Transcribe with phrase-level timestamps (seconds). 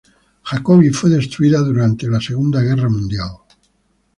[0.41, 3.37] Jacobi fue destruida durante la Segunda Guerra Mundial.